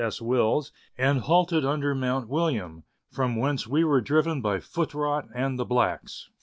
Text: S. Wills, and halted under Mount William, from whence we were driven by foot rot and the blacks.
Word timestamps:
S. 0.03 0.19
Wills, 0.19 0.71
and 0.97 1.19
halted 1.19 1.63
under 1.63 1.93
Mount 1.93 2.27
William, 2.27 2.85
from 3.11 3.35
whence 3.35 3.67
we 3.67 3.83
were 3.83 4.01
driven 4.01 4.41
by 4.41 4.59
foot 4.59 4.95
rot 4.95 5.27
and 5.35 5.59
the 5.59 5.65
blacks. 5.65 6.27